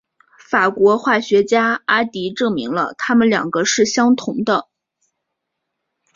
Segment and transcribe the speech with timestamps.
[0.49, 4.67] 法国化学家阿迪证明了它们两个是相同的。